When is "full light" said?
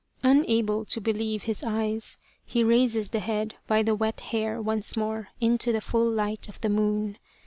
5.79-6.49